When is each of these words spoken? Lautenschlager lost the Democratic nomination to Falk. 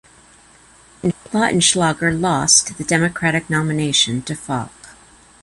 Lautenschlager 1.31 2.11
lost 2.19 2.75
the 2.79 2.83
Democratic 2.83 3.47
nomination 3.51 4.23
to 4.23 4.33
Falk. 4.33 4.73